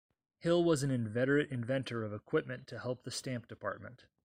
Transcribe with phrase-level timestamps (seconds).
[0.39, 4.07] Hill was an inveterate inventor of equipment to help the stamp department.